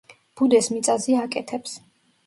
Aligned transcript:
ბუდეს 0.39 0.69
მიწაზე 0.77 1.19
აკეთებს. 1.27 1.81